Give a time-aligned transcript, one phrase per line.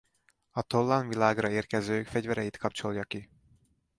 [0.51, 3.29] A tollan világra érkezők fegyvereit kapcsolja ki.